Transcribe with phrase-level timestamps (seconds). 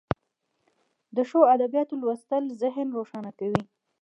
[1.15, 3.63] د ښو ادبیاتو لوستل ذهن روښانه کوي.